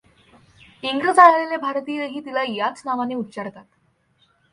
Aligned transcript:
इंग्रजाळलेले 0.83 1.57
भारतीयही 1.57 2.19
तिला 2.19 2.43
याच 2.47 2.81
नावाने 2.85 3.15
उच्चारतात. 3.15 3.65